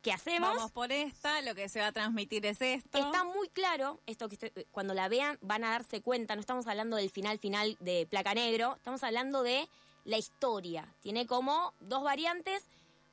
que 0.00 0.10
hacemos. 0.12 0.56
Vamos 0.56 0.72
por 0.72 0.92
esta, 0.92 1.42
lo 1.42 1.54
que 1.54 1.68
se 1.68 1.80
va 1.80 1.88
a 1.88 1.92
transmitir 1.92 2.46
es 2.46 2.62
esto. 2.62 2.96
Está 2.96 3.24
muy 3.24 3.48
claro, 3.50 4.00
esto 4.06 4.30
que 4.30 4.36
estoy- 4.36 4.66
cuando 4.70 4.94
la 4.94 5.08
vean 5.08 5.36
van 5.42 5.64
a 5.64 5.70
darse 5.72 6.00
cuenta, 6.00 6.34
no 6.34 6.40
estamos 6.40 6.66
hablando 6.66 6.96
del 6.96 7.10
final 7.10 7.38
final 7.38 7.76
de 7.80 8.06
Placa 8.08 8.32
Negro, 8.32 8.76
estamos 8.76 9.02
hablando 9.02 9.42
de 9.42 9.68
la 10.06 10.16
historia. 10.16 10.86
Tiene 11.00 11.26
como 11.26 11.74
dos 11.80 12.02
variantes, 12.02 12.64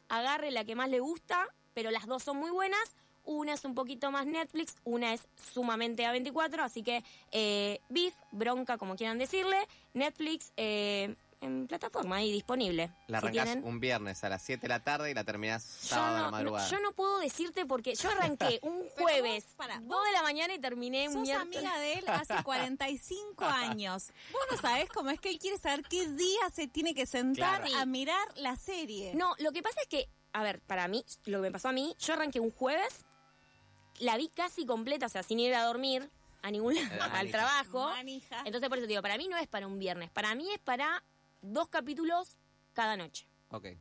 agarre 0.08 0.52
la 0.52 0.64
que 0.64 0.76
más 0.76 0.90
le 0.90 1.00
gusta, 1.00 1.48
pero 1.74 1.92
las 1.92 2.06
dos 2.06 2.24
son 2.24 2.38
muy 2.38 2.52
buenas. 2.52 2.96
Una 3.26 3.54
es 3.54 3.66
un 3.66 3.74
poquito 3.74 4.12
más 4.12 4.26
Netflix, 4.26 4.76
una 4.84 5.14
es 5.14 5.28
sumamente 5.54 6.04
A24, 6.04 6.60
así 6.60 6.84
que 6.84 7.04
eh, 7.32 7.80
Beef, 7.90 8.14
Bronca, 8.32 8.78
como 8.78 8.96
quieran 8.96 9.18
decirle, 9.18 9.58
Netflix 9.94 10.52
eh, 10.58 11.16
en 11.44 11.68
plataforma 11.68 12.16
ahí 12.18 12.32
disponible. 12.32 12.92
La 13.08 13.20
Si 13.20 13.26
arrancás 13.28 13.46
tienen- 13.46 13.64
un 13.66 13.80
viernes 13.80 14.24
a 14.24 14.30
las 14.30 14.42
7 14.42 14.62
de 14.62 14.68
la 14.70 14.80
tarde 14.80 15.12
y 15.12 15.14
la 15.14 15.24
terminás 15.24 15.64
sábado 15.64 16.16
a 16.16 16.20
no, 16.20 16.26
la 16.26 16.32
madrugada. 16.32 16.66
no- 16.66 16.72
yo 16.72 16.80
no 16.82 16.92
puedo 16.94 17.20
decirte 17.20 17.66
porque 17.66 17.96
yo 17.96 18.10
arranqué 18.38 18.60
un 18.64 18.88
jueves, 18.98 19.46
vos, 19.46 19.54
pará, 19.56 19.80
2 19.84 20.06
de 20.06 20.12
la 20.14 20.22
mañana 20.24 20.54
y 20.54 20.60
terminé 20.60 21.08
un 21.10 21.14
Sos 21.16 21.22
miércoles. 21.24 21.58
amiga 21.58 21.78
de 21.80 21.94
él 21.94 22.06
hace 22.08 22.34
45 22.44 23.46
años. 23.46 24.12
Vos 24.32 24.42
no 24.52 24.58
sabés 24.58 24.90
cómo 24.90 25.10
es 25.10 25.20
que 25.20 25.30
él 25.30 25.40
quiere 25.40 25.58
saber 25.58 25.84
qué 25.90 26.08
día 26.08 26.50
se 26.54 26.68
tiene 26.68 26.94
que 26.96 27.06
sentar 27.06 27.62
Claro. 27.64 27.78
a 27.82 27.86
mirar 27.86 28.28
la 28.36 28.56
serie. 28.56 29.14
No, 29.16 29.36
lo 29.40 29.52
que 29.52 29.62
pasa 29.62 29.80
es 29.82 29.88
que, 29.88 30.08
a 30.34 30.44
ver, 30.44 30.62
para 30.62 30.88
mí, 30.88 31.06
lo 31.26 31.40
que 31.40 31.44
me 31.44 31.52
pasó 31.52 31.70
a 31.70 31.74
mí, 31.74 31.96
yo 32.00 32.14
arranqué 32.14 32.40
un 32.40 32.52
jueves, 32.52 33.06
la 34.00 34.18
vi 34.18 34.28
casi 34.30 34.66
completa, 34.66 35.06
o 35.06 35.10
sea, 35.10 35.24
sin 35.24 35.40
ir 35.40 35.54
a 35.56 35.64
dormir 35.64 36.10
a 36.42 36.52
ningún 36.52 36.76
lado, 36.76 36.88
Era 36.94 37.06
al 37.20 37.32
trabajo. 37.32 37.86
Manija. 37.90 38.42
Entonces, 38.46 38.68
por 38.68 38.78
eso 38.78 38.86
te 38.86 38.90
digo, 38.90 39.02
para 39.02 39.18
mí 39.18 39.28
no 39.28 39.38
es 39.38 39.48
para 39.48 39.66
un 39.68 39.80
viernes, 39.80 40.10
para 40.10 40.36
mí 40.36 40.52
es 40.52 40.60
para 40.60 41.04
dos 41.44 41.68
capítulos 41.70 42.36
cada 42.74 42.98
noche. 42.98 43.28
Ok. 43.50 43.66
Dos 43.66 43.78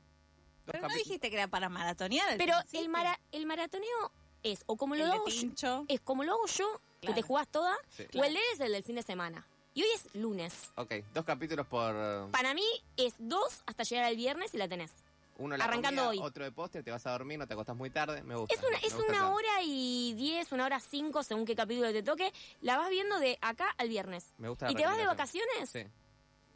Pero 0.66 0.88
no 0.88 0.94
dijiste 0.94 1.30
que 1.30 1.36
era 1.36 1.48
para 1.48 1.68
maratonear. 1.68 2.36
Pero 2.36 2.54
principio. 2.58 2.80
el, 2.80 2.88
mara- 2.88 3.20
el 3.32 3.46
maratoneo 3.46 4.12
es, 4.42 4.62
o 4.66 4.76
como 4.76 4.94
lo 4.94 5.04
El 5.04 5.12
hago 5.12 5.26
yo, 5.28 5.84
es 5.88 6.00
como 6.00 6.24
lo 6.24 6.32
hago 6.34 6.46
yo, 6.46 6.80
que 7.00 7.12
te 7.14 7.22
jugás 7.22 7.48
toda, 7.48 7.74
Sí. 7.96 8.04
o 8.18 8.22
el 8.24 8.34
de 8.34 8.38
él 8.38 8.44
es 8.54 8.60
el 8.60 8.72
del 8.72 8.84
fin 8.84 8.96
de 8.96 9.02
semana. 9.02 9.46
Y 9.74 9.82
hoy 9.82 9.88
es 9.94 10.14
lunes. 10.14 10.70
Ok, 10.76 10.92
dos 11.14 11.24
capítulos 11.24 11.66
por 11.66 11.94
eh, 11.96 12.28
Para 12.30 12.52
mí 12.52 12.64
es 12.96 13.14
dos 13.18 13.62
hasta 13.66 13.84
llegar 13.84 14.04
al 14.04 14.16
viernes 14.16 14.52
y 14.54 14.58
la 14.58 14.68
tenés. 14.68 14.92
uno 15.38 15.56
la 15.56 15.64
arrancando 15.64 16.04
comida, 16.04 16.22
hoy. 16.22 16.28
otro 16.28 16.44
de 16.44 16.52
postre, 16.52 16.82
te 16.82 16.90
vas 16.90 17.06
a 17.06 17.10
dormir, 17.12 17.38
no 17.38 17.46
te 17.46 17.54
acostás 17.54 17.74
muy 17.74 17.88
tarde, 17.90 18.22
me 18.22 18.36
gusta. 18.36 18.54
Es 18.54 18.60
una, 18.62 18.76
es 18.78 18.92
una 18.92 19.30
hora 19.30 19.62
y 19.64 20.12
diez, 20.14 20.52
una 20.52 20.66
hora 20.66 20.78
cinco, 20.78 21.22
según 21.22 21.46
qué 21.46 21.56
capítulo 21.56 21.90
te 21.90 22.02
toque. 22.02 22.32
La 22.60 22.76
vas 22.76 22.90
viendo 22.90 23.18
de 23.18 23.38
acá 23.40 23.74
al 23.78 23.88
viernes. 23.88 24.34
Me 24.36 24.48
gusta 24.50 24.66
la 24.66 24.72
¿Y 24.72 24.74
te 24.74 24.84
vas 24.84 24.96
de 24.98 25.06
vacaciones? 25.06 25.70
Sí, 25.70 25.84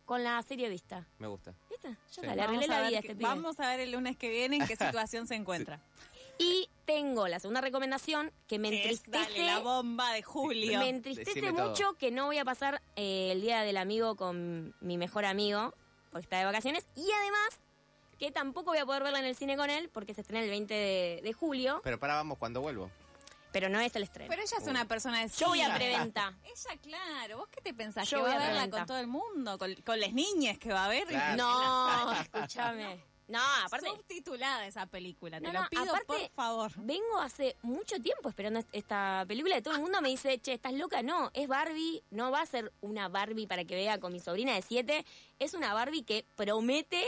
con 0.06 0.25
la 0.25 0.42
serie 0.42 0.70
vista. 0.70 1.06
me 1.18 1.26
gusta. 1.26 1.52
¿Viste? 1.68 1.88
Yo 1.90 1.96
Sí. 2.08 2.20
le 2.22 2.40
arreglé 2.40 2.64
a 2.64 2.68
la 2.68 2.78
ver 2.80 2.88
vida 2.88 2.96
a 2.96 3.00
este 3.00 3.14
pibe. 3.14 3.28
Vamos 3.28 3.60
a 3.60 3.68
ver 3.68 3.80
el 3.80 3.92
lunes 3.92 4.16
que 4.16 4.30
viene 4.30 4.56
en 4.56 4.66
qué 4.66 4.76
situación 4.76 5.26
se 5.26 5.34
encuentra. 5.34 5.80
Y 6.38 6.68
tengo 6.84 7.28
la 7.28 7.38
segunda 7.40 7.60
recomendación 7.60 8.30
que 8.46 8.58
me 8.58 8.70
Que 8.70 8.90
es, 8.90 8.98
entristece. 9.04 9.40
dale, 9.40 9.46
la 9.46 9.58
bomba 9.60 10.12
de 10.12 10.22
Julio. 10.22 10.78
Me 10.78 10.88
entristece 10.90 11.34
Decime 11.40 11.52
todo. 11.52 11.68
mucho 11.70 11.94
que 11.94 12.10
no 12.10 12.26
voy 12.26 12.38
a 12.38 12.44
pasar 12.44 12.80
eh, 12.94 13.30
el 13.32 13.40
día 13.40 13.60
del 13.62 13.76
amigo 13.78 14.16
con 14.16 14.75
mi 14.80 14.96
mejor 14.98 15.25
amigo, 15.25 15.75
porque 16.10 16.25
está 16.25 16.38
de 16.38 16.44
vacaciones. 16.44 16.86
Y 16.94 17.10
además, 17.10 17.58
que 18.18 18.30
tampoco 18.30 18.70
voy 18.70 18.78
a 18.78 18.86
poder 18.86 19.02
verla 19.02 19.18
en 19.18 19.25
el 19.25 19.34
cine 19.34 19.56
con 19.56 19.70
él, 19.70 19.88
porque 19.92 20.14
se 20.14 20.20
estrena 20.20 20.42
el 20.44 20.50
20 20.50 20.72
de, 20.75 21.20
de 21.25 21.32
julio, 21.32 21.80
Pero 21.84 21.98
para 21.98 22.14
vamos 22.14 22.38
cuando 22.38 22.60
vuelvo. 22.60 22.90
Pero 23.58 23.70
no 23.70 23.80
es 23.80 23.96
el 23.96 24.02
estreno. 24.02 24.28
Pero 24.28 24.42
ella 24.42 24.56
es 24.60 24.66
una 24.68 24.84
persona 24.86 25.22
de 25.22 25.28
Yo 25.28 25.48
voy 25.48 25.62
a 25.62 25.75
preventa. 25.75 26.34
Ella, 26.44 26.80
claro. 26.82 27.38
¿Vos 27.38 27.48
qué 27.50 27.62
te 27.62 27.72
pensás? 27.72 28.06
Yo 28.10 28.18
¿Que 28.18 28.22
va 28.25 28.28
voy 28.28 28.32
a 28.32 28.36
a 28.36 28.38
verla 28.40 28.52
preventa. 28.60 28.76
con 28.76 28.86
todo 28.86 28.98
el 28.98 29.06
mundo? 29.06 29.56
¿Con, 29.58 29.75
con 29.76 29.98
las 29.98 30.12
niñas 30.12 30.58
que 30.58 30.70
va 30.75 30.84
a 30.84 30.88
ver? 30.88 31.06
Claro. 31.06 31.36
No, 31.38 32.12
escúchame. 32.20 33.02
No, 33.28 33.40
aparte, 33.64 33.88
Subtitulada 33.88 34.66
esa 34.66 34.84
película. 34.86 35.40
Te 35.40 35.46
No, 35.46 35.52
lo 35.54 35.62
no, 35.62 35.68
pido, 35.70 35.82
aparte- 35.84 36.04
por 36.06 36.28
favor. 36.28 36.70
vengo 36.76 37.18
hace 37.18 37.56
mucho 37.62 37.96
tiempo 38.00 38.28
esperando 38.28 38.60
est- 38.60 38.68
esta 38.72 39.25
película 39.26 39.56
y 39.56 39.62
todo 39.62 39.75
el 39.75 39.80
mundo 39.80 40.00
me 40.02 40.10
dice, 40.10 40.38
che, 40.38 40.52
¿estás 40.52 40.75
loca? 40.75 41.02
No, 41.02 41.30
es 41.32 41.48
Barbie, 41.48 42.02
no 42.10 42.30
va 42.30 42.42
a 42.42 42.46
ser 42.46 42.72
una 42.82 43.08
Barbie 43.08 43.46
para 43.46 43.64
que 43.64 43.75
vea 43.75 43.98
con 43.98 44.12
mi 44.12 44.20
sobrina 44.20 44.54
de 44.54 44.60
siete, 44.60 45.06
es 45.38 45.54
una 45.54 45.72
Barbie 45.72 46.04
que 46.04 46.26
promete 46.36 47.02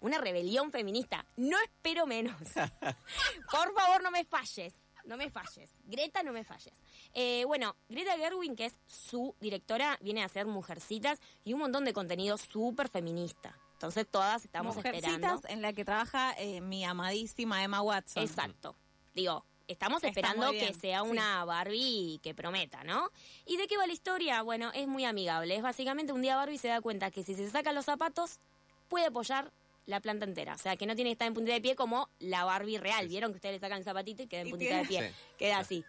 una 0.00 0.18
rebelión 0.18 0.70
feminista. 0.70 1.24
No 1.38 1.58
espero 1.58 2.06
menos. 2.06 2.36
Por 3.50 3.74
favor, 3.74 4.02
no 4.02 4.10
me 4.10 4.24
falles. 4.24 4.74
No 5.04 5.16
me 5.16 5.30
falles. 5.30 5.70
Greta, 5.84 6.22
no 6.22 6.32
me 6.32 6.44
falles. 6.44 6.72
Eh, 7.12 7.44
bueno, 7.46 7.76
Greta 7.88 8.16
Gerwin, 8.16 8.56
que 8.56 8.66
es 8.66 8.78
su 8.86 9.34
directora, 9.40 9.98
viene 10.00 10.22
a 10.22 10.26
hacer 10.26 10.46
Mujercitas 10.46 11.20
y 11.44 11.52
un 11.52 11.60
montón 11.60 11.84
de 11.84 11.92
contenido 11.92 12.38
súper 12.38 12.88
feminista. 12.88 13.58
Entonces 13.74 14.06
todas 14.10 14.44
estamos 14.44 14.76
Mujercitas 14.76 15.12
esperando. 15.12 15.48
en 15.48 15.62
la 15.62 15.72
que 15.72 15.84
trabaja 15.84 16.34
eh, 16.38 16.60
mi 16.60 16.84
amadísima 16.84 17.62
Emma 17.62 17.82
Watson. 17.82 18.22
Exacto. 18.22 18.76
Digo, 19.14 19.44
estamos 19.68 19.98
Está 20.02 20.08
esperando 20.08 20.50
que 20.52 20.72
sea 20.72 21.02
sí. 21.02 21.10
una 21.10 21.44
Barbie 21.44 22.18
que 22.22 22.34
prometa, 22.34 22.82
¿no? 22.84 23.10
¿Y 23.44 23.58
de 23.58 23.66
qué 23.66 23.76
va 23.76 23.86
la 23.86 23.92
historia? 23.92 24.40
Bueno, 24.42 24.70
es 24.74 24.88
muy 24.88 25.04
amigable. 25.04 25.54
Es 25.56 25.62
básicamente 25.62 26.12
un 26.14 26.22
día 26.22 26.36
Barbie 26.36 26.58
se 26.58 26.68
da 26.68 26.80
cuenta 26.80 27.10
que 27.10 27.22
si 27.22 27.34
se 27.34 27.50
saca 27.50 27.72
los 27.72 27.84
zapatos, 27.84 28.40
puede 28.88 29.06
apoyar 29.06 29.52
la 29.86 30.00
planta 30.00 30.24
entera. 30.24 30.54
O 30.54 30.58
sea, 30.58 30.76
que 30.76 30.86
no 30.86 30.94
tiene 30.94 31.10
que 31.10 31.12
estar 31.12 31.28
en 31.28 31.34
puntita 31.34 31.54
de 31.54 31.60
pie 31.60 31.76
como 31.76 32.08
la 32.18 32.44
Barbie 32.44 32.78
real. 32.78 33.08
Vieron 33.08 33.32
que 33.32 33.36
ustedes 33.36 33.54
le 33.54 33.60
sacan 33.60 33.78
el 33.78 33.84
zapatito 33.84 34.22
y 34.22 34.26
queda 34.26 34.42
en 34.42 34.50
puntita 34.50 34.78
de 34.78 34.84
pie. 34.84 35.08
Sí. 35.08 35.14
Queda 35.38 35.58
así. 35.58 35.84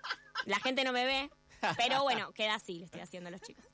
La 0.46 0.60
gente 0.60 0.84
no 0.84 0.92
me 0.92 1.06
ve, 1.06 1.30
pero 1.78 2.04
bueno, 2.04 2.32
queda 2.34 2.56
así, 2.56 2.80
lo 2.80 2.86
estoy 2.86 3.02
haciendo 3.02 3.30
a 3.30 3.32
los 3.32 3.42
chicos. 3.42 3.66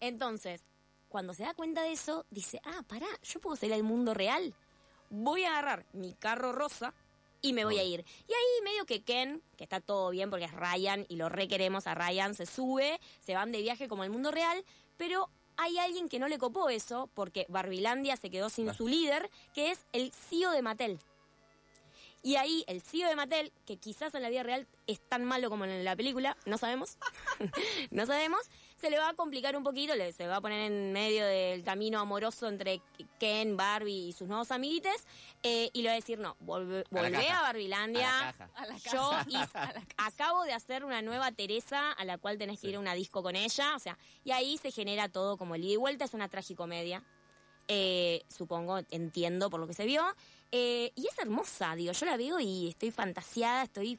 Entonces, 0.00 0.62
cuando 1.08 1.34
se 1.34 1.44
da 1.44 1.54
cuenta 1.54 1.82
de 1.82 1.92
eso, 1.92 2.26
dice, 2.30 2.60
ah, 2.64 2.82
pará, 2.86 3.06
yo 3.22 3.40
puedo 3.40 3.56
salir 3.56 3.74
al 3.74 3.82
mundo 3.82 4.14
real. 4.14 4.54
Voy 5.10 5.44
a 5.44 5.50
agarrar 5.50 5.86
mi 5.92 6.14
carro 6.14 6.52
rosa 6.52 6.94
y 7.40 7.52
me 7.52 7.64
voy 7.64 7.78
a 7.78 7.84
ir. 7.84 8.04
Y 8.26 8.32
ahí 8.32 8.64
medio 8.64 8.86
que 8.86 9.02
Ken, 9.02 9.42
que 9.56 9.64
está 9.64 9.80
todo 9.80 10.10
bien 10.10 10.30
porque 10.30 10.46
es 10.46 10.52
Ryan 10.52 11.04
y 11.08 11.16
lo 11.16 11.28
requeremos 11.28 11.86
a 11.86 11.94
Ryan, 11.94 12.34
se 12.34 12.46
sube, 12.46 12.98
se 13.20 13.34
van 13.34 13.52
de 13.52 13.60
viaje 13.60 13.86
como 13.86 14.02
al 14.02 14.10
mundo 14.10 14.30
real, 14.30 14.64
pero 14.96 15.30
hay 15.56 15.78
alguien 15.78 16.08
que 16.08 16.18
no 16.18 16.28
le 16.28 16.38
copó 16.38 16.68
eso 16.68 17.08
porque 17.14 17.46
Barbilandia 17.48 18.16
se 18.16 18.30
quedó 18.30 18.50
sin 18.50 18.72
su 18.74 18.88
líder, 18.88 19.30
que 19.54 19.70
es 19.70 19.84
el 19.92 20.12
CEO 20.12 20.50
de 20.50 20.62
Mattel. 20.62 20.98
Y 22.22 22.36
ahí 22.36 22.64
el 22.68 22.80
CEO 22.80 23.08
de 23.08 23.16
Mattel, 23.16 23.52
que 23.66 23.76
quizás 23.76 24.14
en 24.14 24.22
la 24.22 24.30
vida 24.30 24.42
real 24.42 24.66
es 24.86 24.98
tan 25.08 25.24
malo 25.24 25.50
como 25.50 25.66
en 25.66 25.84
la 25.84 25.94
película, 25.94 26.36
no 26.46 26.56
sabemos, 26.56 26.96
no 27.90 28.06
sabemos, 28.06 28.40
se 28.76 28.90
le 28.90 28.98
va 28.98 29.10
a 29.10 29.14
complicar 29.14 29.56
un 29.56 29.62
poquito, 29.62 29.94
le, 29.94 30.12
se 30.12 30.26
va 30.26 30.36
a 30.36 30.40
poner 30.40 30.70
en 30.70 30.92
medio 30.92 31.24
del 31.26 31.62
camino 31.62 32.00
amoroso 32.00 32.48
entre 32.48 32.82
Ken, 33.18 33.56
Barbie 33.56 34.08
y 34.08 34.12
sus 34.12 34.28
nuevos 34.28 34.50
amiguites, 34.50 35.06
eh, 35.42 35.70
y 35.72 35.82
le 35.82 35.88
va 35.88 35.92
a 35.92 35.96
decir, 35.96 36.18
no, 36.18 36.36
volve, 36.40 36.80
A 36.80 36.84
volvé 36.90 37.12
caja. 37.12 37.38
a 37.38 37.42
Barbilandia, 37.42 38.18
A 38.18 38.24
la 38.26 38.32
caja. 38.32 38.50
A 38.54 38.66
la 38.66 38.76
yo 38.78 39.10
A 39.54 39.72
la 39.72 39.84
acabo 39.96 40.44
de 40.44 40.52
hacer 40.52 40.84
una 40.84 41.02
nueva 41.02 41.32
Teresa 41.32 41.92
a 41.92 42.04
la 42.04 42.18
cual 42.18 42.38
tenés 42.38 42.60
que 42.60 42.68
ir 42.68 42.76
a 42.76 42.80
una 42.80 42.94
disco 42.94 43.22
con 43.22 43.36
ella, 43.36 43.74
o 43.74 43.78
sea, 43.78 43.96
y 44.24 44.32
ahí 44.32 44.58
se 44.58 44.70
genera 44.70 45.08
todo 45.08 45.36
como 45.36 45.54
el 45.54 45.64
ida 45.64 45.74
y 45.74 45.76
vuelta, 45.76 46.04
es 46.04 46.14
una 46.14 46.28
tragicomedia. 46.28 47.02
Eh, 47.68 48.24
supongo, 48.28 48.80
entiendo 48.90 49.48
por 49.48 49.58
lo 49.58 49.66
que 49.66 49.72
se 49.72 49.86
vio. 49.86 50.04
Eh, 50.52 50.92
y 50.94 51.06
es 51.06 51.18
hermosa, 51.18 51.74
digo, 51.74 51.92
yo 51.92 52.06
la 52.06 52.16
veo 52.16 52.38
y 52.38 52.68
estoy 52.68 52.90
fantasiada, 52.90 53.62
estoy, 53.64 53.98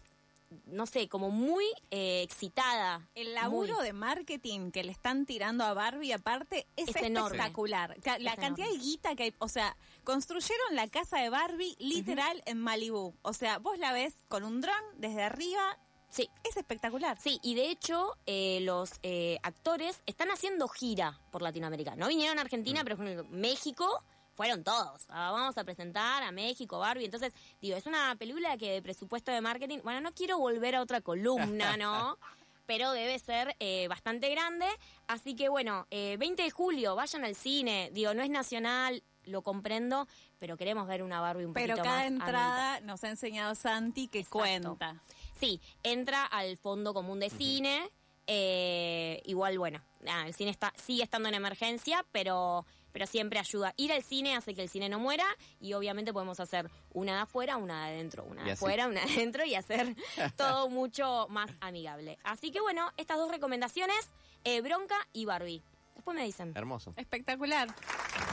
no 0.65 0.85
sé, 0.85 1.07
como 1.07 1.31
muy 1.31 1.65
eh, 1.91 2.21
excitada. 2.23 3.07
El 3.15 3.33
laburo 3.33 3.75
Muy. 3.75 3.85
de 3.85 3.93
marketing 3.93 4.71
que 4.71 4.83
le 4.83 4.91
están 4.91 5.25
tirando 5.25 5.63
a 5.63 5.73
Barbie, 5.73 6.13
aparte, 6.13 6.67
es, 6.75 6.89
espectacular. 6.89 7.97
La 8.19 8.33
Es 8.33 8.39
cantidad 8.39 8.67
enorme. 8.67 8.67
de 8.67 8.77
guita 8.77 9.15
que 9.15 9.23
hay, 9.23 9.35
o 9.39 9.47
sea, 9.47 9.75
construyeron 10.03 10.75
la 10.75 10.87
casa 10.87 11.19
de 11.19 11.29
Barbie 11.29 11.75
literal 11.79 12.41
en 12.45 12.59
Malibú. 12.61 13.15
O 13.21 13.33
sea, 13.33 13.57
vos 13.59 13.77
la 13.79 13.91
ves 13.93 14.13
con 14.27 14.43
un 14.43 14.61
dron 14.61 14.83
desde 14.97 15.23
arriba, 15.23 15.77
Sí, 16.07 16.29
es 16.45 16.55
espectacular. 16.55 17.17
Sí, 17.19 17.39
y 17.43 17.55
de 17.55 17.69
hecho 17.69 18.15
eh, 18.25 18.59
los 18.61 18.91
eh, 19.03 19.37
actores 19.43 20.01
están 20.05 20.29
haciendo 20.31 20.69
gira 20.69 21.19
por 21.29 21.41
Latinoamérica. 21.41 21.97
No 21.97 22.07
vinieron 22.07 22.37
a 22.39 22.41
Argentina, 22.41 22.85
pero 22.85 22.95
por 22.95 23.05
ejemplo, 23.05 23.27
México 23.31 24.01
fueron 24.35 24.63
todos. 24.63 25.05
Ah, 25.09 25.31
vamos 25.31 25.57
a 25.57 25.63
presentar 25.63 26.21
a 26.23 26.31
México, 26.31 26.77
Barbie. 26.79 27.05
Entonces, 27.05 27.33
digo, 27.61 27.75
es 27.77 27.85
una 27.85 28.15
película 28.17 28.57
que 28.57 28.71
de 28.73 28.81
presupuesto 28.81 29.31
de 29.31 29.41
marketing, 29.41 29.79
bueno, 29.83 30.01
no 30.01 30.13
quiero 30.13 30.37
volver 30.37 30.75
a 30.75 30.81
otra 30.81 31.01
columna, 31.01 31.77
¿no? 31.77 32.17
Pero 32.67 32.91
debe 32.91 33.17
ser 33.19 33.55
eh, 33.59 33.87
bastante 33.87 34.29
grande. 34.29 34.65
Así 35.07 35.35
que 35.35 35.49
bueno, 35.49 35.85
eh, 35.91 36.17
20 36.19 36.41
de 36.43 36.49
julio, 36.51 36.95
vayan 36.95 37.23
al 37.23 37.35
cine. 37.35 37.91
Digo, 37.93 38.13
no 38.15 38.23
es 38.23 38.29
nacional, 38.31 39.03
lo 39.25 39.43
comprendo, 39.43 40.07
pero 40.39 40.57
queremos 40.57 40.87
ver 40.87 41.01
una 41.03 41.19
Barbie 41.21 41.45
un 41.45 41.53
Pero 41.53 41.75
poquito 41.75 41.83
cada 41.83 41.97
más 41.97 42.05
adulta. 42.07 42.25
entrada 42.25 42.79
nos 42.81 43.03
ha 43.03 43.09
enseñado 43.09 43.53
Santi 43.55 44.07
que 44.07 44.19
Exacto. 44.19 44.39
cuenta. 44.39 45.01
Sí, 45.39 45.61
entra 45.83 46.25
al 46.25 46.57
Fondo 46.57 46.93
Común 46.93 47.19
de 47.19 47.29
Cine. 47.29 47.89
eh, 48.27 49.21
igual, 49.25 49.59
bueno, 49.59 49.79
nada, 50.01 50.25
el 50.25 50.33
cine 50.33 50.49
está, 50.49 50.73
sigue 50.75 51.03
estando 51.03 51.29
en 51.29 51.35
emergencia, 51.35 52.03
pero, 52.11 52.65
pero 52.95 53.07
siempre 53.07 53.39
ayuda. 53.39 53.73
Ir 53.75 53.91
al 53.91 54.03
cine 54.03 54.37
hace 54.37 54.55
que 54.55 54.61
el 54.61 54.69
cine 54.69 54.87
no 54.87 54.99
muera 54.99 55.25
y 55.59 55.73
obviamente 55.73 56.13
podemos 56.13 56.39
hacer 56.39 56.71
una 56.93 57.15
de 57.15 57.19
afuera, 57.23 57.57
una 57.57 57.87
de 57.87 57.93
adentro, 57.93 58.23
una 58.23 58.45
de 58.45 58.53
afuera, 58.53 58.87
una 58.87 59.03
de 59.03 59.11
adentro 59.11 59.43
y 59.43 59.53
hacer 59.53 59.97
todo 60.37 60.69
mucho 60.69 61.27
más 61.29 61.51
amigable. 61.59 62.17
Así 62.23 62.51
que 62.51 62.61
bueno, 62.61 62.89
estas 62.95 63.17
dos 63.17 63.29
recomendaciones, 63.29 63.97
eh, 64.45 64.61
Bronca 64.61 64.95
y 65.11 65.25
Barbie. 65.25 65.61
Después 65.93 66.15
me 66.15 66.23
dicen. 66.23 66.53
Hermoso. 66.55 66.93
Espectacular. 66.95 67.67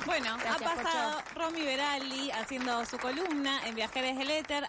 Bueno, 0.06 0.36
Gracias, 0.38 0.70
ha 0.70 0.74
pasado 0.76 1.22
Romy 1.34 1.62
Beraldi 1.62 2.30
haciendo 2.30 2.84
su 2.84 2.98
columna 2.98 3.66
en 3.66 3.74
Viajeres 3.74 4.16
del 4.16 4.30
Éter. 4.30 4.64